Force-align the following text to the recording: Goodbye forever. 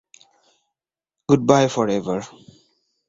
Goodbye 1.27 1.67
forever. 1.67 2.23